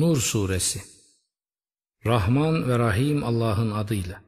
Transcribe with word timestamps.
Nur 0.00 0.16
Suresi 0.16 0.82
Rahman 2.06 2.68
ve 2.68 2.78
Rahim 2.78 3.24
Allah'ın 3.24 3.70
adıyla. 3.70 4.22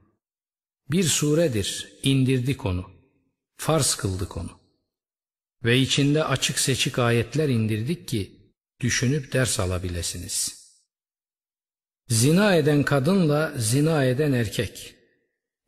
Bir 0.91 1.05
suredir, 1.05 1.93
indirdik 2.03 2.67
onu. 2.67 2.91
Farz 3.57 3.95
kıldık 3.95 4.37
onu. 4.37 4.51
Ve 5.65 5.79
içinde 5.79 6.25
açık 6.25 6.59
seçik 6.59 6.99
ayetler 6.99 7.49
indirdik 7.49 8.09
ki, 8.09 8.53
düşünüp 8.81 9.33
ders 9.33 9.61
alabilesiniz. 9.61 10.69
Zina 12.09 12.57
eden 12.57 12.83
kadınla 12.83 13.53
zina 13.59 14.05
eden 14.05 14.33
erkek. 14.33 14.95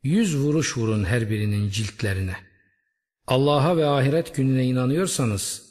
Yüz 0.03 0.37
vuruş 0.37 0.77
vurun 0.77 1.03
her 1.03 1.29
birinin 1.29 1.69
ciltlerine. 1.69 2.35
Allah'a 3.27 3.77
ve 3.77 3.85
ahiret 3.85 4.35
gününe 4.35 4.65
inanıyorsanız, 4.65 5.70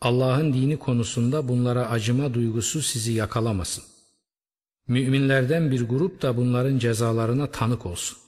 Allah'ın 0.00 0.52
dini 0.52 0.78
konusunda 0.78 1.48
bunlara 1.48 1.90
acıma 1.90 2.34
duygusu 2.34 2.82
sizi 2.82 3.12
yakalamasın. 3.12 3.84
Müminlerden 4.88 5.70
bir 5.70 5.82
grup 5.88 6.22
da 6.22 6.36
bunların 6.36 6.78
cezalarına 6.78 7.50
tanık 7.50 7.86
olsun. 7.86 8.18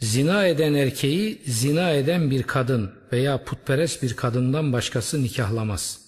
Zina 0.00 0.46
eden 0.46 0.74
erkeği 0.74 1.42
zina 1.46 1.90
eden 1.90 2.30
bir 2.30 2.42
kadın 2.42 2.92
veya 3.12 3.44
putperest 3.44 4.02
bir 4.02 4.16
kadından 4.16 4.72
başkası 4.72 5.22
nikahlamaz. 5.22 6.00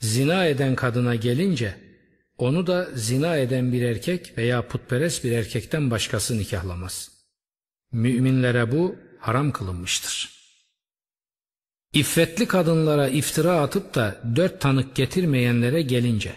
Zina 0.00 0.46
eden 0.46 0.74
kadına 0.74 1.14
gelince 1.14 1.76
onu 2.38 2.66
da 2.66 2.88
zina 2.94 3.36
eden 3.36 3.72
bir 3.72 3.82
erkek 3.82 4.38
veya 4.38 4.68
putperest 4.68 5.24
bir 5.24 5.32
erkekten 5.32 5.90
başkası 5.90 6.38
nikahlamaz. 6.38 7.10
Müminlere 7.92 8.72
bu 8.72 8.96
haram 9.18 9.52
kılınmıştır.'' 9.52 10.37
İffetli 11.92 12.46
kadınlara 12.46 13.08
iftira 13.08 13.60
atıp 13.60 13.94
da 13.94 14.22
dört 14.36 14.60
tanık 14.60 14.94
getirmeyenlere 14.94 15.82
gelince, 15.82 16.36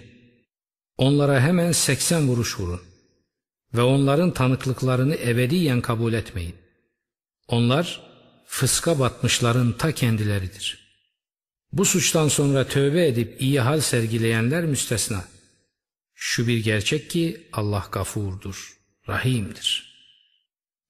onlara 0.97 1.41
hemen 1.41 1.71
seksen 1.71 2.27
vuruş 2.27 2.59
vurun 2.59 2.81
ve 3.73 3.81
onların 3.81 4.33
tanıklıklarını 4.33 5.15
ebediyen 5.15 5.81
kabul 5.81 6.13
etmeyin. 6.13 6.55
Onlar 7.47 8.01
fıska 8.45 8.99
batmışların 8.99 9.71
ta 9.77 9.91
kendileridir. 9.91 10.81
Bu 11.71 11.85
suçtan 11.85 12.27
sonra 12.27 12.67
tövbe 12.67 13.07
edip 13.07 13.41
iyi 13.41 13.59
hal 13.59 13.81
sergileyenler 13.81 14.65
müstesna. 14.65 15.25
Şu 16.13 16.47
bir 16.47 16.63
gerçek 16.63 17.09
ki 17.09 17.47
Allah 17.53 17.87
gafurdur, 17.91 18.77
rahimdir.'' 19.07 19.90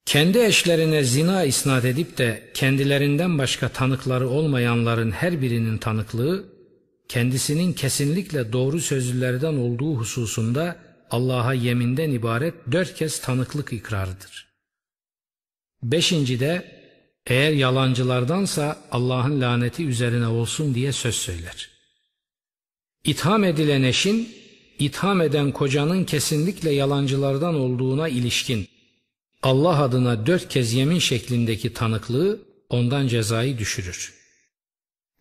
Kendi 0.05 0.39
eşlerine 0.39 1.03
zina 1.03 1.43
isnat 1.43 1.85
edip 1.85 2.17
de 2.17 2.51
kendilerinden 2.53 3.37
başka 3.37 3.69
tanıkları 3.69 4.29
olmayanların 4.29 5.11
her 5.11 5.41
birinin 5.41 5.77
tanıklığı, 5.77 6.45
kendisinin 7.07 7.73
kesinlikle 7.73 8.53
doğru 8.53 8.79
sözlülerden 8.79 9.53
olduğu 9.53 9.95
hususunda 9.95 10.75
Allah'a 11.11 11.53
yeminden 11.53 12.11
ibaret 12.11 12.53
dört 12.71 12.95
kez 12.95 13.19
tanıklık 13.19 13.73
ikrarıdır. 13.73 14.47
Beşinci 15.83 16.39
de 16.39 16.81
eğer 17.27 17.51
yalancılardansa 17.51 18.77
Allah'ın 18.91 19.41
laneti 19.41 19.85
üzerine 19.85 20.27
olsun 20.27 20.75
diye 20.75 20.91
söz 20.91 21.15
söyler. 21.15 21.69
İtham 23.03 23.43
edilen 23.43 23.83
eşin, 23.83 24.29
itham 24.79 25.21
eden 25.21 25.51
kocanın 25.51 26.03
kesinlikle 26.03 26.71
yalancılardan 26.71 27.55
olduğuna 27.55 28.07
ilişkin 28.07 28.70
Allah 29.43 29.81
adına 29.81 30.25
dört 30.25 30.49
kez 30.49 30.73
yemin 30.73 30.99
şeklindeki 30.99 31.73
tanıklığı 31.73 32.39
ondan 32.69 33.07
cezayı 33.07 33.57
düşürür. 33.57 34.13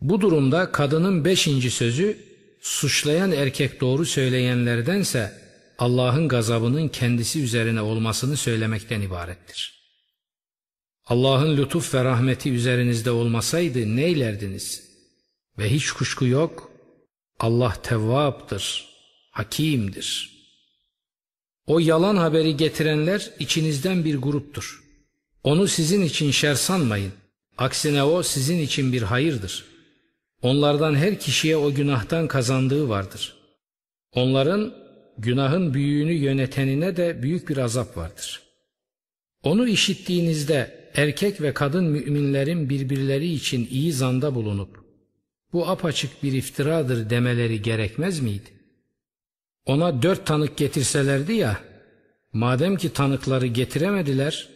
Bu 0.00 0.20
durumda 0.20 0.72
kadının 0.72 1.24
beşinci 1.24 1.70
sözü 1.70 2.18
suçlayan 2.60 3.32
erkek 3.32 3.80
doğru 3.80 4.06
söyleyenlerdense 4.06 5.32
Allah'ın 5.78 6.28
gazabının 6.28 6.88
kendisi 6.88 7.42
üzerine 7.42 7.80
olmasını 7.80 8.36
söylemekten 8.36 9.00
ibarettir. 9.00 9.80
Allah'ın 11.06 11.56
lütuf 11.56 11.94
ve 11.94 12.04
rahmeti 12.04 12.50
üzerinizde 12.52 13.10
olmasaydı 13.10 13.96
neylerdiniz? 13.96 14.90
Ve 15.58 15.70
hiç 15.70 15.90
kuşku 15.90 16.26
yok, 16.26 16.70
Allah 17.38 17.74
tevvaptır, 17.82 18.88
hakimdir.'' 19.30 20.39
O 21.70 21.78
yalan 21.78 22.16
haberi 22.16 22.56
getirenler 22.56 23.30
içinizden 23.38 24.04
bir 24.04 24.16
gruptur. 24.18 24.82
Onu 25.44 25.68
sizin 25.68 26.02
için 26.02 26.30
şer 26.30 26.54
sanmayın. 26.54 27.12
Aksine 27.58 28.02
o 28.02 28.22
sizin 28.22 28.58
için 28.58 28.92
bir 28.92 29.02
hayırdır. 29.02 29.64
Onlardan 30.42 30.94
her 30.94 31.18
kişiye 31.18 31.56
o 31.56 31.74
günahtan 31.74 32.28
kazandığı 32.28 32.88
vardır. 32.88 33.36
Onların 34.12 34.74
günahın 35.18 35.74
büyüğünü 35.74 36.12
yönetenine 36.12 36.96
de 36.96 37.22
büyük 37.22 37.48
bir 37.48 37.56
azap 37.56 37.96
vardır. 37.96 38.42
Onu 39.42 39.68
işittiğinizde 39.68 40.90
erkek 40.94 41.40
ve 41.40 41.54
kadın 41.54 41.84
müminlerin 41.84 42.70
birbirleri 42.70 43.32
için 43.32 43.68
iyi 43.70 43.92
zanda 43.92 44.34
bulunup 44.34 44.84
bu 45.52 45.68
apaçık 45.68 46.22
bir 46.22 46.32
iftiradır 46.32 47.10
demeleri 47.10 47.62
gerekmez 47.62 48.20
miydi? 48.20 48.59
Ona 49.66 50.02
dört 50.02 50.26
tanık 50.26 50.56
getirselerdi 50.56 51.32
ya, 51.32 51.60
madem 52.32 52.76
ki 52.76 52.92
tanıkları 52.92 53.46
getiremediler, 53.46 54.48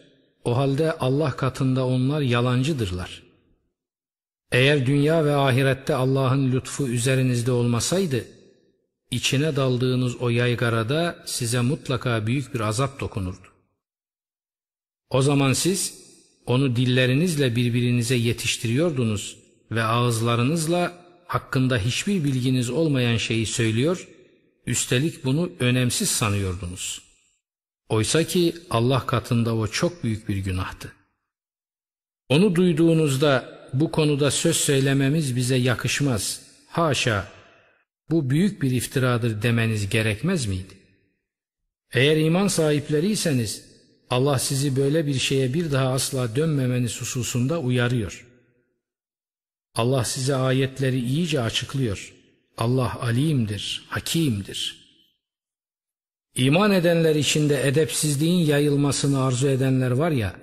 o 0.43 0.57
halde 0.57 0.91
Allah 0.91 1.31
katında 1.31 1.87
onlar 1.87 2.21
yalancıdırlar. 2.21 3.23
Eğer 4.51 4.85
dünya 4.85 5.25
ve 5.25 5.35
ahirette 5.35 5.95
Allah'ın 5.95 6.51
lütfu 6.51 6.87
üzerinizde 6.87 7.51
olmasaydı, 7.51 8.25
içine 9.11 9.55
daldığınız 9.55 10.15
o 10.15 10.29
yaygarada 10.29 11.23
size 11.25 11.61
mutlaka 11.61 12.27
büyük 12.27 12.53
bir 12.53 12.59
azap 12.59 12.99
dokunurdu. 12.99 13.47
O 15.09 15.21
zaman 15.21 15.53
siz 15.53 16.05
onu 16.45 16.75
dillerinizle 16.75 17.55
birbirinize 17.55 18.15
yetiştiriyordunuz 18.15 19.37
ve 19.71 19.83
ağızlarınızla 19.83 20.93
hakkında 21.27 21.77
hiçbir 21.77 22.23
bilginiz 22.23 22.69
olmayan 22.69 23.17
şeyi 23.17 23.45
söylüyor 23.45 24.07
Üstelik 24.65 25.25
bunu 25.25 25.51
önemsiz 25.59 26.09
sanıyordunuz. 26.09 27.01
Oysa 27.89 28.23
ki 28.23 28.55
Allah 28.69 29.05
katında 29.05 29.55
o 29.55 29.67
çok 29.67 30.03
büyük 30.03 30.29
bir 30.29 30.37
günahtı. 30.37 30.91
Onu 32.29 32.55
duyduğunuzda 32.55 33.55
bu 33.73 33.91
konuda 33.91 34.31
söz 34.31 34.57
söylememiz 34.57 35.35
bize 35.35 35.55
yakışmaz. 35.55 36.41
Haşa, 36.67 37.27
bu 38.09 38.29
büyük 38.29 38.61
bir 38.61 38.71
iftiradır 38.71 39.41
demeniz 39.41 39.89
gerekmez 39.89 40.45
miydi? 40.45 40.73
Eğer 41.93 42.17
iman 42.17 42.47
sahipleriyseniz 42.47 43.65
Allah 44.09 44.39
sizi 44.39 44.75
böyle 44.75 45.07
bir 45.07 45.13
şeye 45.13 45.53
bir 45.53 45.71
daha 45.71 45.93
asla 45.93 46.35
dönmemeniz 46.35 47.01
hususunda 47.01 47.59
uyarıyor. 47.59 48.25
Allah 49.75 50.03
size 50.03 50.35
ayetleri 50.35 50.99
iyice 50.99 51.41
açıklıyor. 51.41 52.13
Allah 52.57 53.01
alimdir, 53.01 53.85
hakimdir. 53.89 54.85
İman 56.35 56.71
edenler 56.71 57.15
içinde 57.15 57.67
edepsizliğin 57.67 58.45
yayılmasını 58.45 59.23
arzu 59.23 59.47
edenler 59.47 59.91
var 59.91 60.11
ya, 60.11 60.35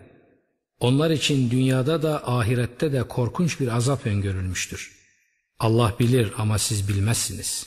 onlar 0.80 1.10
için 1.10 1.50
dünyada 1.50 2.02
da 2.02 2.28
ahirette 2.28 2.92
de 2.92 3.02
korkunç 3.02 3.60
bir 3.60 3.68
azap 3.68 4.06
öngörülmüştür. 4.06 4.92
Allah 5.58 5.94
bilir 6.00 6.32
ama 6.38 6.58
siz 6.58 6.88
bilmezsiniz. 6.88 7.66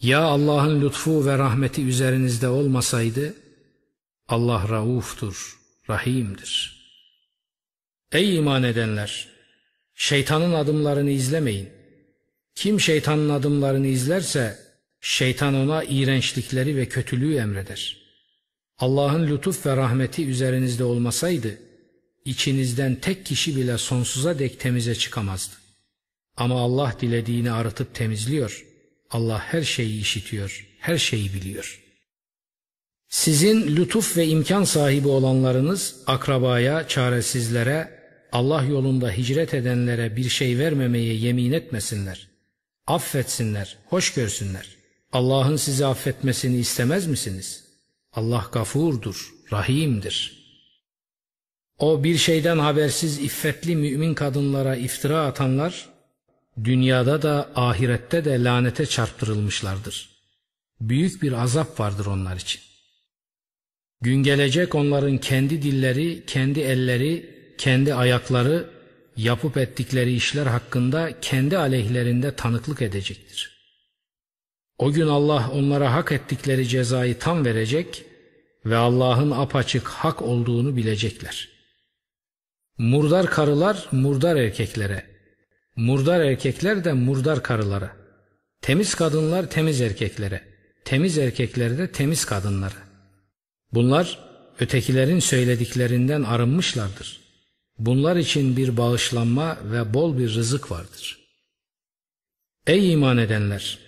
Ya 0.00 0.20
Allah'ın 0.20 0.80
lütfu 0.80 1.26
ve 1.26 1.38
rahmeti 1.38 1.82
üzerinizde 1.82 2.48
olmasaydı, 2.48 3.34
Allah 4.28 4.68
rauftur, 4.68 5.58
rahimdir. 5.88 6.76
Ey 8.12 8.36
iman 8.36 8.62
edenler! 8.62 9.28
Şeytanın 9.94 10.52
adımlarını 10.52 11.10
izlemeyin. 11.10 11.75
Kim 12.56 12.80
şeytanın 12.80 13.28
adımlarını 13.28 13.86
izlerse 13.86 14.58
şeytan 15.00 15.54
ona 15.54 15.84
iğrençlikleri 15.84 16.76
ve 16.76 16.88
kötülüğü 16.88 17.36
emreder. 17.36 17.96
Allah'ın 18.78 19.26
lütuf 19.26 19.66
ve 19.66 19.76
rahmeti 19.76 20.26
üzerinizde 20.26 20.84
olmasaydı 20.84 21.58
içinizden 22.24 22.94
tek 22.94 23.26
kişi 23.26 23.56
bile 23.56 23.78
sonsuza 23.78 24.38
dek 24.38 24.60
temize 24.60 24.94
çıkamazdı. 24.94 25.54
Ama 26.36 26.60
Allah 26.60 26.96
dilediğini 27.00 27.52
arıtıp 27.52 27.94
temizliyor. 27.94 28.66
Allah 29.10 29.38
her 29.38 29.62
şeyi 29.62 30.00
işitiyor, 30.00 30.66
her 30.78 30.98
şeyi 30.98 31.34
biliyor. 31.34 31.82
Sizin 33.08 33.76
lütuf 33.76 34.16
ve 34.16 34.26
imkan 34.26 34.64
sahibi 34.64 35.08
olanlarınız 35.08 35.96
akrabaya, 36.06 36.88
çaresizlere, 36.88 37.96
Allah 38.32 38.64
yolunda 38.64 39.10
hicret 39.10 39.54
edenlere 39.54 40.16
bir 40.16 40.28
şey 40.28 40.58
vermemeye 40.58 41.14
yemin 41.14 41.52
etmesinler. 41.52 42.35
Affetsinler, 42.86 43.76
hoş 43.86 44.14
görsünler. 44.14 44.66
Allah'ın 45.12 45.56
sizi 45.56 45.86
affetmesini 45.86 46.56
istemez 46.56 47.06
misiniz? 47.06 47.64
Allah 48.12 48.46
gafurdur, 48.52 49.34
rahimdir. 49.52 50.46
O 51.78 52.04
bir 52.04 52.16
şeyden 52.16 52.58
habersiz 52.58 53.18
iffetli 53.18 53.76
mümin 53.76 54.14
kadınlara 54.14 54.76
iftira 54.76 55.20
atanlar, 55.20 55.88
dünyada 56.64 57.22
da 57.22 57.50
ahirette 57.54 58.24
de 58.24 58.44
lanete 58.44 58.86
çarptırılmışlardır. 58.86 60.10
Büyük 60.80 61.22
bir 61.22 61.32
azap 61.32 61.80
vardır 61.80 62.06
onlar 62.06 62.36
için. 62.36 62.60
Gün 64.00 64.22
gelecek 64.22 64.74
onların 64.74 65.18
kendi 65.18 65.62
dilleri, 65.62 66.24
kendi 66.26 66.60
elleri, 66.60 67.36
kendi 67.58 67.94
ayakları 67.94 68.75
yapıp 69.16 69.56
ettikleri 69.56 70.14
işler 70.14 70.46
hakkında 70.46 71.20
kendi 71.20 71.58
aleyhlerinde 71.58 72.36
tanıklık 72.36 72.82
edecektir. 72.82 73.56
O 74.78 74.92
gün 74.92 75.06
Allah 75.06 75.50
onlara 75.52 75.94
hak 75.94 76.12
ettikleri 76.12 76.68
cezayı 76.68 77.18
tam 77.18 77.44
verecek 77.44 78.04
ve 78.66 78.76
Allah'ın 78.76 79.30
apaçık 79.30 79.88
hak 79.88 80.22
olduğunu 80.22 80.76
bilecekler. 80.76 81.48
Murdar 82.78 83.30
karılar 83.30 83.88
murdar 83.92 84.36
erkeklere, 84.36 85.06
murdar 85.76 86.20
erkekler 86.20 86.84
de 86.84 86.92
murdar 86.92 87.42
karılara, 87.42 87.96
temiz 88.62 88.94
kadınlar 88.94 89.50
temiz 89.50 89.80
erkeklere, 89.80 90.42
temiz 90.84 91.18
erkekler 91.18 91.78
de 91.78 91.92
temiz 91.92 92.24
kadınlara. 92.24 92.86
Bunlar 93.72 94.18
ötekilerin 94.60 95.18
söylediklerinden 95.18 96.22
arınmışlardır. 96.22 97.25
Bunlar 97.78 98.16
için 98.16 98.56
bir 98.56 98.76
bağışlanma 98.76 99.58
ve 99.64 99.94
bol 99.94 100.18
bir 100.18 100.34
rızık 100.34 100.70
vardır. 100.70 101.18
Ey 102.66 102.92
iman 102.92 103.18
edenler! 103.18 103.78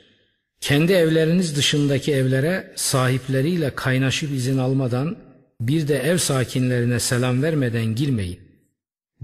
Kendi 0.61 0.93
evleriniz 0.93 1.56
dışındaki 1.56 2.12
evlere 2.12 2.73
sahipleriyle 2.76 3.75
kaynaşıp 3.75 4.31
izin 4.32 4.58
almadan 4.58 5.17
bir 5.61 5.88
de 5.88 5.99
ev 5.99 6.17
sakinlerine 6.19 7.00
selam 7.00 7.43
vermeden 7.43 7.94
girmeyin. 7.94 8.40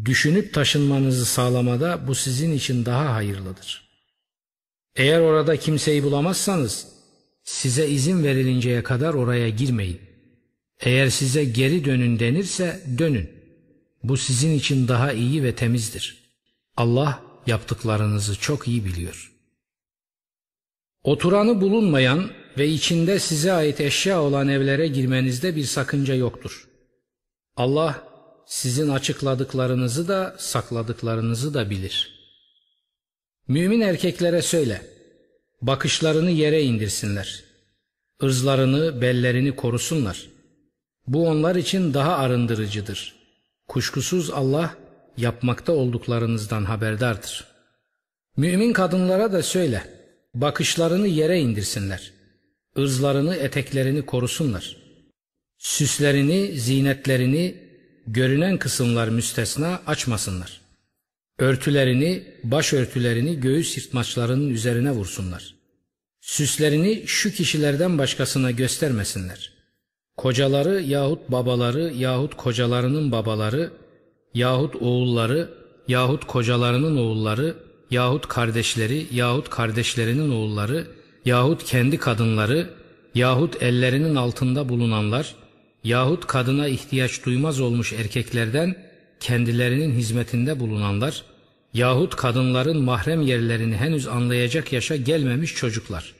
Düşünüp 0.04 0.54
taşınmanızı 0.54 1.24
sağlamada 1.24 2.06
bu 2.06 2.14
sizin 2.14 2.52
için 2.52 2.86
daha 2.86 3.14
hayırlıdır. 3.14 3.88
Eğer 4.96 5.20
orada 5.20 5.56
kimseyi 5.56 6.02
bulamazsanız 6.02 6.86
size 7.44 7.88
izin 7.88 8.24
verilinceye 8.24 8.82
kadar 8.82 9.14
oraya 9.14 9.48
girmeyin. 9.48 10.00
Eğer 10.80 11.08
size 11.08 11.44
geri 11.44 11.84
dönün 11.84 12.18
denirse 12.18 12.80
dönün. 12.98 13.33
Bu 14.04 14.16
sizin 14.16 14.54
için 14.54 14.88
daha 14.88 15.12
iyi 15.12 15.42
ve 15.42 15.54
temizdir. 15.54 16.24
Allah 16.76 17.22
yaptıklarınızı 17.46 18.40
çok 18.40 18.68
iyi 18.68 18.84
biliyor. 18.84 19.32
Oturanı 21.04 21.60
bulunmayan 21.60 22.30
ve 22.58 22.68
içinde 22.68 23.18
size 23.18 23.52
ait 23.52 23.80
eşya 23.80 24.22
olan 24.22 24.48
evlere 24.48 24.86
girmenizde 24.86 25.56
bir 25.56 25.64
sakınca 25.64 26.14
yoktur. 26.14 26.68
Allah 27.56 28.08
sizin 28.46 28.88
açıkladıklarınızı 28.88 30.08
da 30.08 30.36
sakladıklarınızı 30.38 31.54
da 31.54 31.70
bilir. 31.70 32.14
Mümin 33.48 33.80
erkeklere 33.80 34.42
söyle, 34.42 34.82
bakışlarını 35.62 36.30
yere 36.30 36.62
indirsinler. 36.62 37.44
ırzlarını, 38.22 39.00
bellerini 39.00 39.56
korusunlar. 39.56 40.26
Bu 41.06 41.28
onlar 41.28 41.56
için 41.56 41.94
daha 41.94 42.16
arındırıcıdır. 42.16 43.23
Kuşkusuz 43.68 44.30
Allah 44.30 44.76
yapmakta 45.16 45.72
olduklarınızdan 45.72 46.64
haberdardır. 46.64 47.44
Mümin 48.36 48.72
kadınlara 48.72 49.32
da 49.32 49.42
söyle, 49.42 49.82
bakışlarını 50.34 51.06
yere 51.06 51.40
indirsinler. 51.40 52.12
ırzlarını, 52.78 53.36
eteklerini 53.36 54.06
korusunlar. 54.06 54.76
Süslerini, 55.58 56.58
zinetlerini, 56.58 57.56
görünen 58.06 58.58
kısımlar 58.58 59.08
müstesna 59.08 59.82
açmasınlar. 59.86 60.60
Örtülerini, 61.38 62.34
başörtülerini 62.44 63.40
göğüs 63.40 63.76
yırtmaçlarının 63.76 64.50
üzerine 64.50 64.90
vursunlar. 64.90 65.54
Süslerini 66.20 67.02
şu 67.06 67.30
kişilerden 67.30 67.98
başkasına 67.98 68.50
göstermesinler. 68.50 69.53
Kocaları 70.16 70.82
yahut 70.82 71.30
babaları 71.30 71.92
yahut 71.92 72.36
kocalarının 72.36 73.12
babaları 73.12 73.70
yahut 74.34 74.76
oğulları 74.76 75.50
yahut 75.88 76.24
kocalarının 76.24 76.96
oğulları 76.96 77.56
yahut 77.90 78.28
kardeşleri 78.28 79.06
yahut 79.12 79.50
kardeşlerinin 79.50 80.30
oğulları 80.30 80.86
yahut 81.24 81.64
kendi 81.64 81.98
kadınları 81.98 82.70
yahut 83.14 83.62
ellerinin 83.62 84.14
altında 84.14 84.68
bulunanlar 84.68 85.34
yahut 85.84 86.26
kadına 86.26 86.68
ihtiyaç 86.68 87.24
duymaz 87.24 87.60
olmuş 87.60 87.92
erkeklerden 87.92 88.76
kendilerinin 89.20 89.92
hizmetinde 89.92 90.60
bulunanlar 90.60 91.24
yahut 91.74 92.16
kadınların 92.16 92.82
mahrem 92.82 93.22
yerlerini 93.22 93.76
henüz 93.76 94.08
anlayacak 94.08 94.72
yaşa 94.72 94.96
gelmemiş 94.96 95.54
çocuklar. 95.54 96.14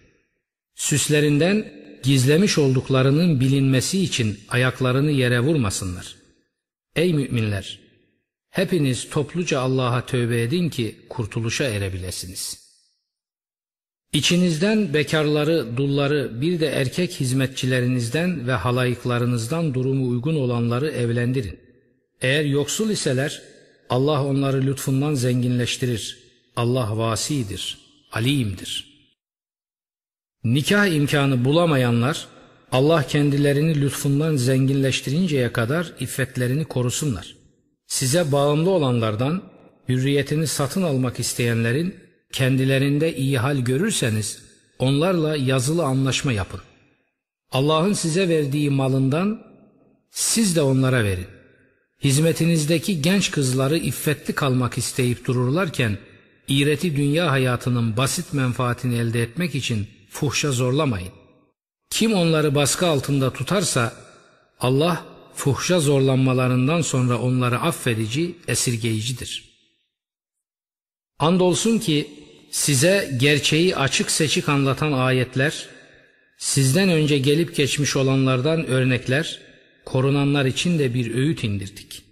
Süslerinden 0.75 1.84
gizlemiş 2.05 2.59
olduklarının 2.59 3.41
bilinmesi 3.41 4.01
için 4.01 4.41
ayaklarını 4.49 5.11
yere 5.11 5.41
vurmasınlar. 5.41 6.17
Ey 6.97 7.15
müminler! 7.15 7.81
Hepiniz 8.51 9.11
topluca 9.11 9.61
Allah'a 9.61 10.07
tövbe 10.07 10.43
edin 10.43 10.69
ki 10.69 10.97
kurtuluşa 11.09 11.65
erebilesiniz. 11.65 12.65
İçinizden 14.13 14.95
bekarları, 14.95 15.77
dulları, 15.77 16.41
bir 16.41 16.61
de 16.61 16.67
erkek 16.67 17.13
hizmetçilerinizden 17.21 18.47
ve 18.47 18.53
halayıklarınızdan 18.53 19.75
durumu 19.75 20.09
uygun 20.09 20.35
olanları 20.35 20.91
evlendirin. 20.91 21.59
Eğer 22.21 22.45
yoksul 22.45 22.91
iseler 22.91 23.43
Allah 23.91 24.25
onları 24.25 24.67
lütfundan 24.67 25.15
zenginleştirir. 25.15 26.19
Allah 26.57 26.99
vasidir, 26.99 27.79
alimdir.'' 28.13 28.94
Nikah 30.45 30.87
imkanı 30.87 31.45
bulamayanlar 31.45 32.27
Allah 32.73 33.07
kendilerini 33.07 33.81
lütfundan 33.81 34.37
zenginleştirinceye 34.37 35.53
kadar 35.53 35.93
iffetlerini 36.01 36.65
korusunlar. 36.65 37.37
Size 37.87 38.33
bağımlı 38.33 38.71
olanlardan 38.71 39.43
hürriyetini 39.89 40.47
satın 40.47 40.83
almak 40.83 41.21
isteyenlerin 41.21 41.95
kendilerinde 42.33 43.17
iyi 43.17 43.39
hal 43.39 43.59
görürseniz 43.59 44.43
onlarla 44.79 45.37
yazılı 45.37 45.85
anlaşma 45.85 46.33
yapın. 46.33 46.61
Allah'ın 47.53 47.93
size 47.93 48.29
verdiği 48.29 48.71
malından 48.71 49.43
siz 50.11 50.57
de 50.57 50.63
onlara 50.63 51.05
verin. 51.05 51.27
Hizmetinizdeki 52.05 53.03
genç 53.03 53.31
kızları 53.31 53.77
iffetli 53.77 54.35
kalmak 54.35 54.79
isteyip 54.79 55.27
dururlarken 55.27 55.99
iğreti 56.49 56.97
dünya 56.97 57.31
hayatının 57.31 57.97
basit 57.97 58.33
menfaatini 58.33 58.95
elde 58.95 59.23
etmek 59.23 59.55
için 59.55 59.87
fuhşa 60.15 60.53
zorlamayın. 60.53 61.13
Kim 61.91 62.15
onları 62.15 62.55
baskı 62.55 62.87
altında 62.87 63.33
tutarsa 63.33 63.93
Allah 64.61 65.05
fuhşa 65.35 65.81
zorlanmalarından 65.81 66.81
sonra 66.81 67.19
onları 67.19 67.61
affedici, 67.61 68.35
esirgeyicidir. 68.49 69.55
Andolsun 71.19 71.79
ki 71.79 72.11
size 72.51 73.11
gerçeği 73.17 73.77
açık 73.77 74.11
seçik 74.11 74.49
anlatan 74.49 74.93
ayetler, 74.93 75.69
sizden 76.39 76.89
önce 76.89 77.19
gelip 77.19 77.57
geçmiş 77.57 77.97
olanlardan 77.97 78.67
örnekler, 78.67 79.41
korunanlar 79.85 80.45
için 80.45 80.79
de 80.79 80.95
bir 80.95 81.15
öğüt 81.15 81.45
indirdik. 81.45 82.03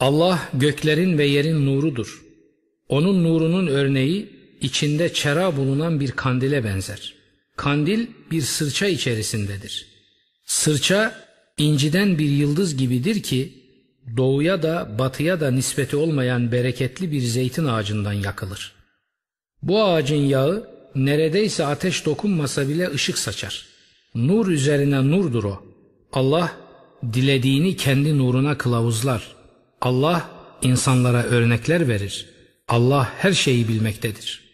Allah 0.00 0.48
göklerin 0.54 1.18
ve 1.18 1.26
yerin 1.26 1.66
nurudur. 1.66 2.22
Onun 2.88 3.24
nurunun 3.24 3.66
örneği 3.66 4.35
içinde 4.60 5.12
çera 5.12 5.56
bulunan 5.56 6.00
bir 6.00 6.10
kandile 6.10 6.64
benzer. 6.64 7.14
Kandil 7.56 8.06
bir 8.30 8.42
sırça 8.42 8.86
içerisindedir. 8.86 9.86
Sırça 10.44 11.14
inciden 11.58 12.18
bir 12.18 12.28
yıldız 12.28 12.76
gibidir 12.76 13.22
ki 13.22 13.52
doğuya 14.16 14.62
da 14.62 14.98
batıya 14.98 15.40
da 15.40 15.50
nispeti 15.50 15.96
olmayan 15.96 16.52
bereketli 16.52 17.12
bir 17.12 17.20
zeytin 17.20 17.64
ağacından 17.64 18.12
yakılır. 18.12 18.72
Bu 19.62 19.84
ağacın 19.84 20.16
yağı 20.16 20.70
neredeyse 20.94 21.66
ateş 21.66 22.06
dokunmasa 22.06 22.68
bile 22.68 22.90
ışık 22.90 23.18
saçar. 23.18 23.66
Nur 24.14 24.46
üzerine 24.46 25.10
nurdur 25.10 25.44
o. 25.44 25.62
Allah 26.12 26.56
dilediğini 27.12 27.76
kendi 27.76 28.18
nuruna 28.18 28.58
kılavuzlar. 28.58 29.36
Allah 29.80 30.30
insanlara 30.62 31.22
örnekler 31.22 31.88
verir. 31.88 32.26
Allah 32.68 33.12
her 33.18 33.32
şeyi 33.32 33.68
bilmektedir.'' 33.68 34.45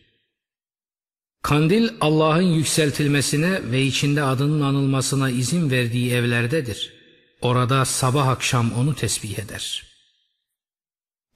Kandil 1.42 1.88
Allah'ın 2.00 2.42
yükseltilmesine 2.42 3.70
ve 3.70 3.82
içinde 3.82 4.22
adının 4.22 4.60
anılmasına 4.60 5.30
izin 5.30 5.70
verdiği 5.70 6.12
evlerdedir. 6.12 6.92
Orada 7.40 7.84
sabah 7.84 8.28
akşam 8.28 8.72
onu 8.72 8.94
tesbih 8.94 9.38
eder. 9.38 9.82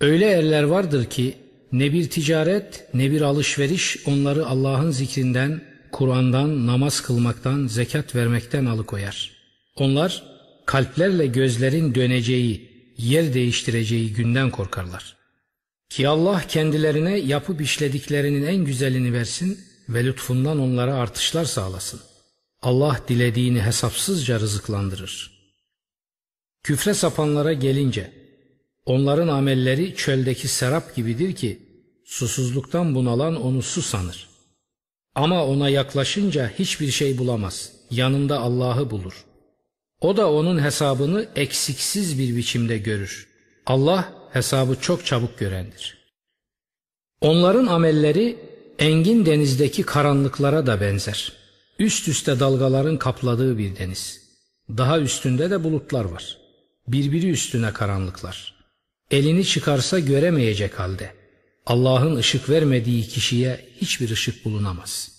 Öyle 0.01 0.27
erler 0.27 0.63
vardır 0.63 1.05
ki 1.05 1.35
ne 1.73 1.93
bir 1.93 2.11
ticaret 2.11 2.89
ne 2.95 3.11
bir 3.11 3.21
alışveriş 3.21 3.97
onları 4.07 4.47
Allah'ın 4.47 4.91
zikrinden, 4.91 5.65
Kur'an'dan, 5.93 6.67
namaz 6.67 7.01
kılmaktan, 7.01 7.67
zekat 7.67 8.15
vermekten 8.15 8.67
alıkoyar. 8.67 9.33
Onlar 9.77 10.23
kalplerle 10.67 11.27
gözlerin 11.27 11.95
döneceği, 11.95 12.71
yer 12.99 13.35
değiştireceği 13.35 14.13
günden 14.13 14.51
korkarlar. 14.51 15.17
Ki 15.89 16.09
Allah 16.09 16.43
kendilerine 16.49 17.19
yapıp 17.19 17.61
işlediklerinin 17.61 18.47
en 18.47 18.65
güzelini 18.65 19.13
versin 19.13 19.59
ve 19.89 20.05
lütfundan 20.05 20.59
onlara 20.59 20.95
artışlar 20.95 21.45
sağlasın. 21.45 22.01
Allah 22.63 23.01
dilediğini 23.09 23.63
hesapsızca 23.63 24.41
rızıklandırır. 24.41 25.37
Küfre 26.63 26.95
sapanlara 26.95 27.53
gelince, 27.53 28.13
onların 28.87 29.29
amelleri 29.29 29.97
çöldeki 29.97 30.49
serap 30.49 30.97
gibidir 30.97 31.35
ki, 31.35 31.63
susuzluktan 32.05 32.95
bunalan 32.95 33.43
onu 33.43 33.63
su 33.63 33.83
sanır. 33.83 34.29
Ama 35.15 35.47
ona 35.47 35.69
yaklaşınca 35.69 36.53
hiçbir 36.59 36.91
şey 36.91 37.19
bulamaz, 37.19 37.73
yanında 37.91 38.39
Allah'ı 38.39 38.91
bulur. 38.91 39.25
O 40.01 40.17
da 40.17 40.33
onun 40.33 40.63
hesabını 40.63 41.29
eksiksiz 41.37 42.19
bir 42.19 42.37
biçimde 42.37 42.79
görür. 42.79 43.29
Allah 43.67 44.13
hesabı 44.33 44.81
çok 44.81 45.07
çabuk 45.07 45.39
görendir. 45.39 45.99
Onların 47.21 47.67
amelleri 47.67 48.39
engin 48.79 49.27
denizdeki 49.27 49.83
karanlıklara 49.83 50.67
da 50.67 50.81
benzer. 50.81 51.33
Üst 51.79 52.09
üste 52.09 52.41
dalgaların 52.41 52.99
kapladığı 52.99 53.59
bir 53.59 53.77
deniz. 53.77 54.21
Daha 54.69 55.01
üstünde 55.01 55.51
de 55.51 55.65
bulutlar 55.65 56.05
var. 56.05 56.39
Birbiri 56.89 57.31
üstüne 57.31 57.73
karanlıklar. 57.73 58.55
Elini 59.11 59.45
çıkarsa 59.45 59.99
göremeyecek 59.99 60.79
halde. 60.79 61.13
Allah'ın 61.67 62.17
ışık 62.17 62.51
vermediği 62.51 63.03
kişiye 63.03 63.61
hiçbir 63.81 64.11
ışık 64.11 64.45
bulunamaz. 64.45 65.13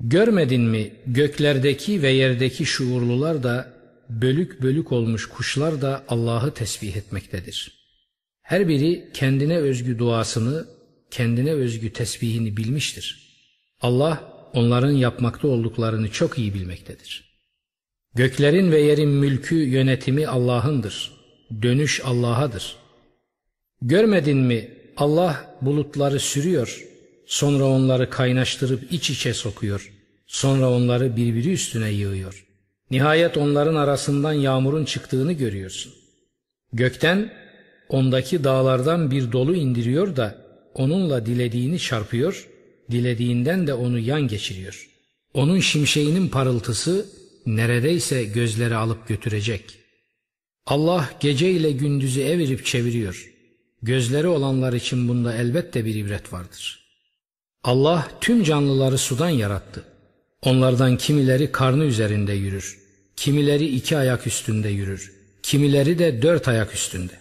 Görmedin 0.00 0.62
mi 0.62 0.92
göklerdeki 1.06 2.02
ve 2.02 2.10
yerdeki 2.10 2.66
şuurlular 2.66 3.42
da 3.42 3.72
bölük 4.08 4.62
bölük 4.62 4.92
olmuş 4.92 5.26
kuşlar 5.26 5.82
da 5.82 6.04
Allah'ı 6.08 6.54
tesbih 6.54 6.96
etmektedir. 6.96 7.78
Her 8.42 8.68
biri 8.68 9.10
kendine 9.14 9.56
özgü 9.56 9.98
duasını, 9.98 10.66
kendine 11.10 11.52
özgü 11.52 11.92
tesbihini 11.92 12.56
bilmiştir. 12.56 13.28
Allah 13.80 14.32
onların 14.54 14.90
yapmakta 14.90 15.48
olduklarını 15.48 16.10
çok 16.10 16.38
iyi 16.38 16.54
bilmektedir. 16.54 17.28
Göklerin 18.14 18.72
ve 18.72 18.80
yerin 18.80 19.08
mülkü 19.08 19.56
yönetimi 19.56 20.26
Allah'ındır. 20.26 21.12
Dönüş 21.62 22.00
Allah'adır. 22.04 22.76
Görmedin 23.82 24.38
mi 24.38 24.70
Allah 24.96 25.56
bulutları 25.62 26.20
sürüyor, 26.20 26.86
sonra 27.26 27.64
onları 27.64 28.10
kaynaştırıp 28.10 28.92
iç 28.92 29.10
içe 29.10 29.34
sokuyor, 29.34 29.92
sonra 30.26 30.70
onları 30.70 31.16
birbiri 31.16 31.52
üstüne 31.52 31.90
yığıyor. 31.90 32.46
Nihayet 32.90 33.36
onların 33.36 33.74
arasından 33.74 34.32
yağmurun 34.32 34.84
çıktığını 34.84 35.32
görüyorsun. 35.32 35.92
Gökten 36.72 37.32
ondaki 37.88 38.44
dağlardan 38.44 39.10
bir 39.10 39.32
dolu 39.32 39.54
indiriyor 39.54 40.16
da 40.16 40.47
onunla 40.74 41.26
dilediğini 41.26 41.78
çarpıyor, 41.78 42.48
dilediğinden 42.90 43.66
de 43.66 43.74
onu 43.74 43.98
yan 43.98 44.28
geçiriyor. 44.28 44.88
Onun 45.34 45.60
şimşeğinin 45.60 46.28
parıltısı 46.28 47.06
neredeyse 47.46 48.24
gözleri 48.24 48.74
alıp 48.74 49.08
götürecek. 49.08 49.78
Allah 50.66 51.10
gece 51.20 51.50
ile 51.50 51.72
gündüzü 51.72 52.20
evirip 52.20 52.64
çeviriyor. 52.66 53.32
Gözleri 53.82 54.26
olanlar 54.26 54.72
için 54.72 55.08
bunda 55.08 55.34
elbette 55.34 55.84
bir 55.84 55.94
ibret 55.94 56.32
vardır. 56.32 56.84
Allah 57.64 58.08
tüm 58.20 58.42
canlıları 58.42 58.98
sudan 58.98 59.28
yarattı. 59.28 59.84
Onlardan 60.42 60.96
kimileri 60.96 61.52
karnı 61.52 61.84
üzerinde 61.84 62.32
yürür, 62.32 62.78
kimileri 63.16 63.66
iki 63.66 63.96
ayak 63.96 64.26
üstünde 64.26 64.68
yürür, 64.68 65.12
kimileri 65.42 65.98
de 65.98 66.22
dört 66.22 66.48
ayak 66.48 66.74
üstünde. 66.74 67.12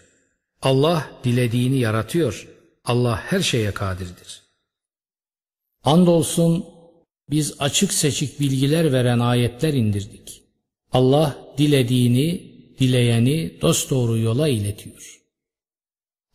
Allah 0.61 1.11
dilediğini 1.23 1.79
yaratıyor, 1.79 2.47
Allah 2.87 3.17
her 3.17 3.39
şeye 3.39 3.71
kadirdir. 3.71 4.41
Andolsun 5.83 6.65
biz 7.29 7.55
açık 7.59 7.93
seçik 7.93 8.39
bilgiler 8.39 8.93
veren 8.93 9.19
ayetler 9.19 9.73
indirdik. 9.73 10.43
Allah 10.91 11.37
dilediğini, 11.57 12.51
dileyeni 12.79 13.61
dosdoğru 13.61 14.17
yola 14.17 14.47
iletiyor. 14.47 15.21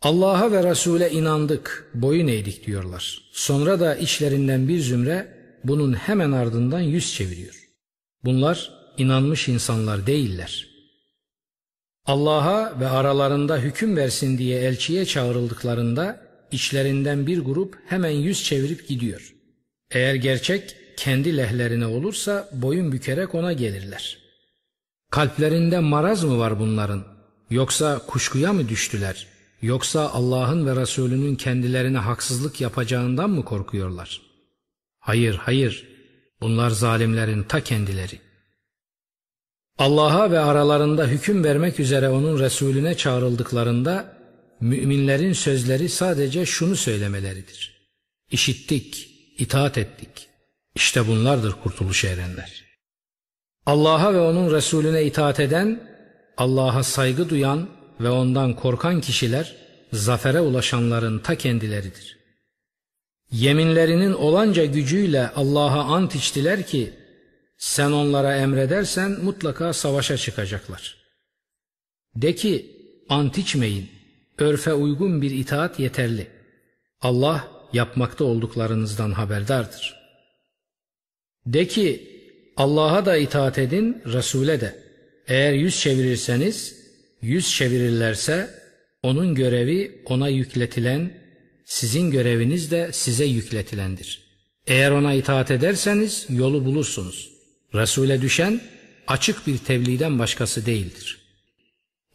Allah'a 0.01 0.51
ve 0.51 0.63
Resul'e 0.63 1.11
inandık, 1.11 1.91
boyun 1.93 2.27
eğdik 2.27 2.65
diyorlar. 2.67 3.29
Sonra 3.31 3.79
da 3.79 3.95
işlerinden 3.95 4.67
bir 4.67 4.79
zümre 4.79 5.37
bunun 5.63 5.93
hemen 5.93 6.31
ardından 6.31 6.79
yüz 6.79 7.13
çeviriyor. 7.13 7.69
Bunlar 8.25 8.71
inanmış 8.97 9.47
insanlar 9.47 10.07
değiller. 10.07 10.67
Allah'a 12.05 12.79
ve 12.79 12.87
aralarında 12.87 13.57
hüküm 13.57 13.97
versin 13.97 14.37
diye 14.37 14.59
elçiye 14.59 15.05
çağrıldıklarında 15.05 16.22
içlerinden 16.53 17.27
bir 17.27 17.39
grup 17.39 17.77
hemen 17.85 18.09
yüz 18.09 18.43
çevirip 18.43 18.87
gidiyor. 18.87 19.33
Eğer 19.91 20.15
gerçek 20.15 20.75
kendi 20.97 21.37
lehlerine 21.37 21.85
olursa 21.85 22.49
boyun 22.53 22.91
bükerek 22.91 23.35
ona 23.35 23.53
gelirler. 23.53 24.17
Kalplerinde 25.11 25.79
maraz 25.79 26.23
mı 26.23 26.39
var 26.39 26.59
bunların? 26.59 27.03
Yoksa 27.49 27.99
kuşkuya 28.07 28.53
mı 28.53 28.69
düştüler? 28.69 29.27
Yoksa 29.61 30.09
Allah'ın 30.09 30.65
ve 30.65 30.81
Resulünün 30.81 31.35
kendilerine 31.35 31.97
haksızlık 31.97 32.61
yapacağından 32.61 33.29
mı 33.29 33.45
korkuyorlar? 33.45 34.21
Hayır, 34.99 35.35
hayır. 35.35 35.87
Bunlar 36.41 36.69
zalimlerin 36.69 37.43
ta 37.43 37.61
kendileri. 37.61 38.19
Allah'a 39.77 40.31
ve 40.31 40.39
aralarında 40.39 41.07
hüküm 41.07 41.43
vermek 41.43 41.79
üzere 41.79 42.09
onun 42.09 42.39
Resulüne 42.39 42.97
çağrıldıklarında 42.97 44.12
müminlerin 44.63 45.33
sözleri 45.33 45.89
sadece 45.89 46.45
şunu 46.45 46.75
söylemeleridir. 46.75 47.89
İşittik, 48.31 49.09
itaat 49.37 49.77
ettik. 49.77 50.29
İşte 50.75 51.07
bunlardır 51.07 51.51
kurtuluş 51.51 52.05
erenler. 52.05 52.63
Allah'a 53.65 54.13
ve 54.13 54.19
onun 54.19 54.51
Resulüne 54.51 55.03
itaat 55.03 55.39
eden, 55.39 55.89
Allah'a 56.37 56.83
saygı 56.83 57.29
duyan 57.29 57.69
ve 57.99 58.09
ondan 58.09 58.55
korkan 58.55 59.01
kişiler 59.01 59.55
zafere 59.93 60.39
ulaşanların 60.39 61.19
ta 61.19 61.35
kendileridir. 61.35 62.17
Yeminlerinin 63.31 64.13
olanca 64.13 64.65
gücüyle 64.65 65.29
Allah'a 65.29 65.83
ant 65.83 66.15
içtiler 66.15 66.67
ki 66.67 66.93
sen 67.57 67.91
onlara 67.91 68.35
emredersen 68.35 69.11
mutlaka 69.11 69.73
savaşa 69.73 70.17
çıkacaklar. 70.17 70.97
De 72.15 72.35
ki 72.35 72.77
ant 73.09 73.37
içmeyin, 73.37 73.92
örfe 74.37 74.73
uygun 74.73 75.21
bir 75.21 75.31
itaat 75.31 75.79
yeterli. 75.79 76.27
Allah 77.01 77.47
yapmakta 77.73 78.23
olduklarınızdan 78.23 79.11
haberdardır. 79.11 79.95
De 81.45 81.67
ki 81.67 82.13
Allah'a 82.57 83.05
da 83.05 83.17
itaat 83.17 83.57
edin, 83.57 84.01
Resul'e 84.05 84.61
de. 84.61 84.83
Eğer 85.27 85.53
yüz 85.53 85.79
çevirirseniz, 85.79 86.75
yüz 87.21 87.51
çevirirlerse 87.51 88.49
onun 89.03 89.35
görevi 89.35 90.01
ona 90.05 90.27
yükletilen, 90.27 91.13
sizin 91.65 92.11
göreviniz 92.11 92.71
de 92.71 92.89
size 92.91 93.25
yükletilendir. 93.25 94.23
Eğer 94.67 94.91
ona 94.91 95.13
itaat 95.13 95.51
ederseniz 95.51 96.25
yolu 96.29 96.65
bulursunuz. 96.65 97.33
Resul'e 97.75 98.21
düşen 98.21 98.61
açık 99.07 99.47
bir 99.47 99.57
tebliğden 99.57 100.19
başkası 100.19 100.65
değildir. 100.65 101.17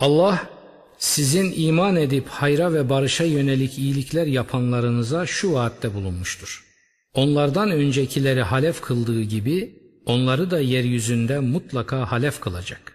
Allah 0.00 0.57
sizin 0.98 1.54
iman 1.56 1.96
edip 1.96 2.28
hayra 2.28 2.72
ve 2.72 2.88
barışa 2.88 3.24
yönelik 3.24 3.78
iyilikler 3.78 4.26
yapanlarınıza 4.26 5.26
şu 5.26 5.52
vaatte 5.52 5.94
bulunmuştur. 5.94 6.64
Onlardan 7.14 7.70
öncekileri 7.70 8.42
halef 8.42 8.80
kıldığı 8.80 9.22
gibi 9.22 9.78
onları 10.06 10.50
da 10.50 10.60
yeryüzünde 10.60 11.38
mutlaka 11.38 12.12
halef 12.12 12.40
kılacak. 12.40 12.92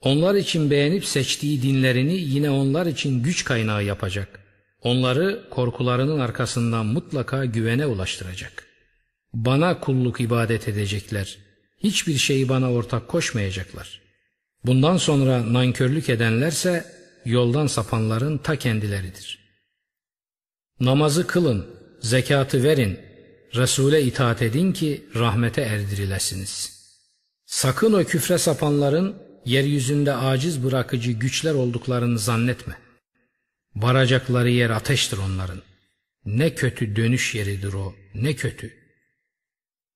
Onlar 0.00 0.34
için 0.34 0.70
beğenip 0.70 1.04
seçtiği 1.04 1.62
dinlerini 1.62 2.14
yine 2.14 2.50
onlar 2.50 2.86
için 2.86 3.22
güç 3.22 3.44
kaynağı 3.44 3.84
yapacak. 3.84 4.40
Onları 4.82 5.46
korkularının 5.50 6.20
arkasından 6.20 6.86
mutlaka 6.86 7.44
güvene 7.44 7.86
ulaştıracak. 7.86 8.66
Bana 9.34 9.80
kulluk 9.80 10.20
ibadet 10.20 10.68
edecekler. 10.68 11.38
Hiçbir 11.78 12.16
şeyi 12.16 12.48
bana 12.48 12.72
ortak 12.72 13.08
koşmayacaklar. 13.08 14.00
Bundan 14.64 14.96
sonra 14.96 15.52
nankörlük 15.52 16.08
edenlerse 16.08 16.84
yoldan 17.24 17.66
sapanların 17.66 18.38
ta 18.38 18.56
kendileridir. 18.56 19.38
Namazı 20.80 21.26
kılın, 21.26 21.66
zekatı 22.00 22.62
verin, 22.62 22.98
Resul'e 23.54 24.02
itaat 24.02 24.42
edin 24.42 24.72
ki 24.72 25.04
rahmete 25.14 25.62
erdirilesiniz. 25.62 26.84
Sakın 27.46 27.92
o 27.92 28.04
küfre 28.04 28.38
sapanların 28.38 29.16
yeryüzünde 29.44 30.14
aciz 30.14 30.64
bırakıcı 30.64 31.12
güçler 31.12 31.54
olduklarını 31.54 32.18
zannetme. 32.18 32.78
Varacakları 33.76 34.50
yer 34.50 34.70
ateştir 34.70 35.18
onların. 35.18 35.62
Ne 36.24 36.54
kötü 36.54 36.96
dönüş 36.96 37.34
yeridir 37.34 37.72
o, 37.72 37.94
ne 38.14 38.34
kötü. 38.34 38.74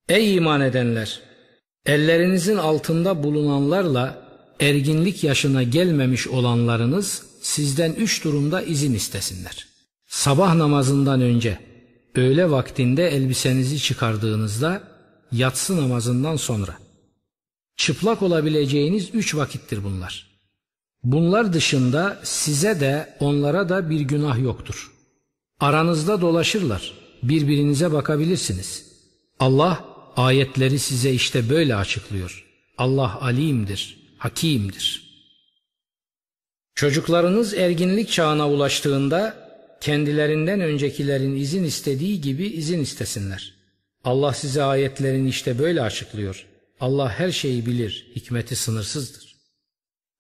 Ey 0.09 0.35
iman 0.35 0.61
edenler! 0.61 1.21
Ellerinizin 1.87 2.57
altında 2.57 3.23
bulunanlarla 3.23 4.28
erginlik 4.61 5.25
yaşına 5.25 5.63
gelmemiş 5.63 6.27
olanlarınız 6.27 7.23
sizden 7.43 7.93
üç 7.93 8.25
durumda 8.25 8.63
izin 8.63 8.95
istesinler. 8.95 9.69
Sabah 10.07 10.55
namazından 10.55 11.21
önce, 11.21 11.59
öğle 12.15 12.51
vaktinde 12.51 13.09
elbisenizi 13.09 13.79
çıkardığınızda, 13.79 14.83
yatsı 15.33 15.77
namazından 15.77 16.37
sonra. 16.37 16.79
Çıplak 17.77 18.23
olabileceğiniz 18.23 19.09
üç 19.13 19.35
vakittir 19.35 19.85
bunlar. 19.85 20.29
Bunlar 21.05 21.53
dışında 21.53 22.21
size 22.23 22.81
de 22.81 23.17
onlara 23.21 23.69
da 23.69 23.91
bir 23.91 24.01
günah 24.01 24.39
yoktur. 24.39 24.93
Aranızda 25.61 26.21
dolaşırlar, 26.21 26.93
birbirinize 27.23 27.93
bakabilirsiniz. 27.93 28.85
Allah 29.41 29.85
ayetleri 30.17 30.79
size 30.79 31.11
işte 31.11 31.51
böyle 31.51 31.77
açıklıyor. 31.77 32.45
Allah 32.79 33.21
alimdir, 33.21 33.99
hakimdir. 34.19 35.09
Çocuklarınız 36.75 37.55
erginlik 37.55 38.09
çağına 38.09 38.49
ulaştığında 38.51 39.49
kendilerinden 39.81 40.61
öncekilerin 40.61 41.37
izin 41.37 41.65
istediği 41.65 42.21
gibi 42.21 42.47
izin 42.47 42.81
istesinler. 42.81 43.55
Allah 44.05 44.33
size 44.33 44.63
ayetlerini 44.63 45.29
işte 45.29 45.59
böyle 45.59 45.83
açıklıyor. 45.83 46.47
Allah 46.81 47.11
her 47.11 47.31
şeyi 47.31 47.67
bilir, 47.67 48.13
hikmeti 48.17 48.57
sınırsızdır. 48.57 49.37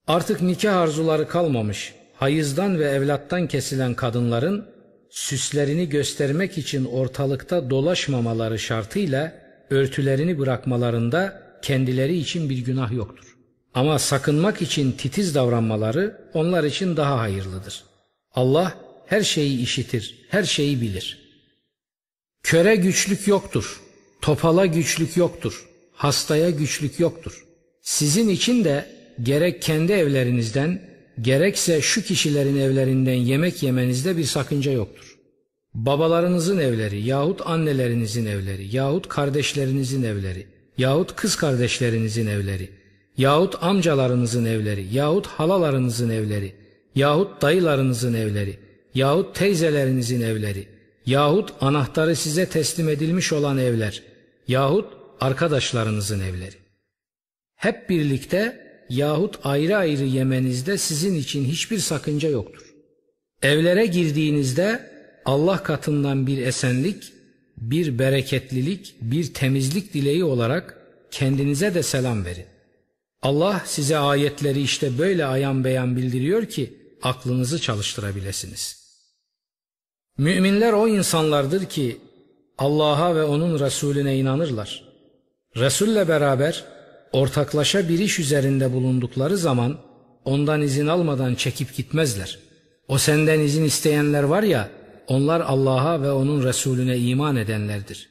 Artık 0.07 0.43
nikah 0.43 0.77
arzuları 0.77 1.29
kalmamış, 1.29 1.95
hayızdan 2.15 2.79
ve 2.79 2.85
evlattan 2.85 3.47
kesilen 3.47 3.95
kadınların 3.95 4.67
süslerini 5.11 5.89
göstermek 5.89 6.59
için 6.59 6.85
ortalıkta 6.85 7.71
dolaşmamaları 7.71 8.59
şartıyla 8.59 9.33
örtülerini 9.71 10.39
bırakmalarında 10.39 11.43
kendileri 11.63 12.17
için 12.17 12.51
bir 12.51 12.59
günah 12.59 12.93
yoktur. 12.93 13.38
Ama 13.75 13.99
sakınmak 13.99 14.63
için 14.63 14.93
titiz 14.93 15.35
davranmaları 15.35 16.31
onlar 16.35 16.65
için 16.65 16.97
daha 16.97 17.19
hayırlıdır. 17.19 17.85
Allah 18.35 18.75
her 19.07 19.23
şeyi 19.23 19.61
işitir, 19.61 20.27
her 20.29 20.45
şeyi 20.45 20.81
bilir. 20.81 21.19
Köre 22.43 22.77
güçlük 22.77 23.29
yoktur, 23.29 23.81
topala 24.21 24.67
güçlük 24.67 25.17
yoktur, 25.17 25.69
hastaya 25.93 26.51
güçlük 26.51 27.01
yoktur. 27.01 27.45
Sizin 27.83 28.29
için 28.29 28.65
de 28.65 28.87
gerek 29.23 29.63
kendi 29.63 29.93
evlerinizden, 29.93 30.83
gerekse 31.21 31.81
şu 31.81 32.03
kişilerin 32.03 32.57
evlerinden 32.57 33.13
yemek 33.15 33.63
yemenizde 33.63 34.17
bir 34.17 34.25
sakınca 34.25 34.73
yoktur. 34.73 35.19
Babalarınızın 35.75 36.59
evleri 36.59 37.03
yahut 37.03 37.41
annelerinizin 37.47 38.27
evleri 38.27 38.77
yahut 38.77 39.09
kardeşlerinizin 39.09 40.03
evleri 40.03 40.47
yahut 40.79 41.17
kız 41.17 41.37
kardeşlerinizin 41.37 42.27
evleri 42.27 42.78
yahut 43.19 43.63
amcalarınızın 43.63 44.45
evleri 44.45 44.87
yahut 44.93 45.27
halalarınızın 45.27 46.11
evleri 46.11 46.53
yahut 46.95 47.43
dayılarınızın 47.43 48.15
evleri 48.15 48.59
yahut 48.95 49.35
teyzelerinizin 49.35 50.21
evleri 50.21 50.69
yahut 51.07 51.53
anahtarı 51.61 52.17
size 52.17 52.47
teslim 52.47 52.89
edilmiş 52.89 53.33
olan 53.33 53.59
evler 53.59 54.03
yahut 54.49 54.93
arkadaşlarınızın 55.21 56.21
evleri. 56.21 56.55
Hep 57.57 57.91
birlikte 57.91 58.69
yahut 58.89 59.39
ayrı 59.45 59.77
ayrı 59.77 60.05
yemenizde 60.05 60.79
sizin 60.79 61.15
için 61.15 61.45
hiçbir 61.45 61.79
sakınca 61.79 62.29
yoktur. 62.29 62.75
Evlere 63.43 63.87
girdiğinizde 63.87 64.91
Allah 65.25 65.63
katından 65.63 66.27
bir 66.27 66.39
esenlik, 66.39 67.13
bir 67.57 67.99
bereketlilik, 67.99 68.95
bir 69.01 69.35
temizlik 69.35 69.95
dileği 69.95 70.25
olarak 70.25 70.79
kendinize 71.11 71.75
de 71.75 71.83
selam 71.83 72.25
verin. 72.25 72.45
Allah 73.23 73.63
size 73.67 73.99
ayetleri 73.99 74.63
işte 74.63 74.99
böyle 74.99 75.27
ayan 75.27 75.65
beyan 75.65 75.97
bildiriyor 75.97 76.47
ki 76.47 76.79
aklınızı 77.03 77.61
çalıştırabilirsiniz. 77.61 78.89
Müminler 80.19 80.73
o 80.73 80.89
insanlardır 80.89 81.65
ki 81.65 82.01
Allah'a 82.59 83.17
ve 83.17 83.23
onun 83.25 83.61
Resulüne 83.61 84.17
inanırlar. 84.17 84.85
Resulle 85.57 86.09
beraber 86.09 86.65
ortaklaşa 87.13 87.89
bir 87.89 87.99
iş 87.99 88.19
üzerinde 88.19 88.73
bulundukları 88.73 89.37
zaman 89.37 89.79
ondan 90.25 90.63
izin 90.63 90.87
almadan 90.87 91.35
çekip 91.35 91.77
gitmezler. 91.77 92.39
O 92.89 92.99
senden 92.99 93.41
izin 93.41 93.65
isteyenler 93.65 94.23
var 94.23 94.43
ya 94.43 94.69
onlar 95.07 95.41
Allah'a 95.41 96.03
ve 96.03 96.13
onun 96.13 96.45
Resulüne 96.45 96.99
iman 96.99 97.37
edenlerdir. 97.37 98.09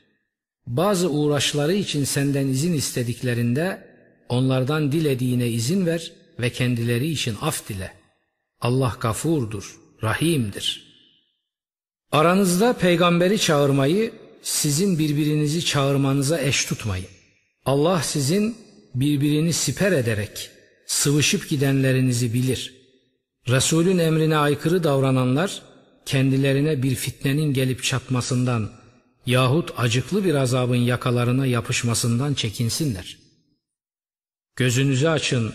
Bazı 0.67 1.09
uğraşları 1.09 1.73
için 1.73 2.03
senden 2.03 2.47
izin 2.47 2.73
istediklerinde 2.73 3.86
onlardan 4.29 4.91
dilediğine 4.91 5.47
izin 5.47 5.85
ver 5.85 6.11
ve 6.39 6.49
kendileri 6.49 7.09
için 7.11 7.37
af 7.41 7.69
dile. 7.69 7.93
Allah 8.61 8.97
gafurdur, 8.99 9.79
rahimdir. 10.03 10.87
Aranızda 12.11 12.73
peygamberi 12.73 13.39
çağırmayı 13.39 14.11
sizin 14.41 14.99
birbirinizi 14.99 15.65
çağırmanıza 15.65 16.41
eş 16.41 16.65
tutmayın. 16.65 17.07
Allah 17.65 18.01
sizin 18.03 18.57
birbirini 18.95 19.53
siper 19.53 19.91
ederek 19.91 20.49
sıvışıp 20.85 21.49
gidenlerinizi 21.49 22.33
bilir. 22.33 22.73
Resulün 23.49 23.97
emrine 23.97 24.37
aykırı 24.37 24.83
davrananlar 24.83 25.61
kendilerine 26.05 26.83
bir 26.83 26.95
fitnenin 26.95 27.53
gelip 27.53 27.83
çatmasından 27.83 28.69
yahut 29.25 29.73
acıklı 29.77 30.25
bir 30.25 30.35
azabın 30.35 30.75
yakalarına 30.75 31.45
yapışmasından 31.45 32.33
çekinsinler. 32.33 33.26
Gözünüzü 34.57 35.07
açın, 35.07 35.53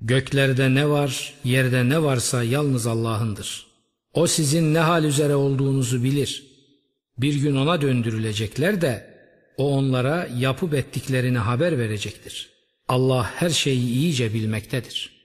göklerde 0.00 0.74
ne 0.74 0.88
var, 0.88 1.34
yerde 1.44 1.88
ne 1.88 2.02
varsa 2.02 2.42
yalnız 2.42 2.86
Allah'ındır. 2.86 3.66
O 4.12 4.26
sizin 4.26 4.74
ne 4.74 4.78
hal 4.78 5.04
üzere 5.04 5.34
olduğunuzu 5.34 6.04
bilir. 6.04 6.44
Bir 7.18 7.34
gün 7.34 7.56
ona 7.56 7.80
döndürülecekler 7.80 8.80
de 8.80 9.18
o 9.56 9.76
onlara 9.76 10.28
yapıp 10.36 10.74
ettiklerini 10.74 11.38
haber 11.38 11.78
verecektir. 11.78 12.50
Allah 12.88 13.30
her 13.34 13.50
şeyi 13.50 13.88
iyice 13.88 14.34
bilmektedir.'' 14.34 15.17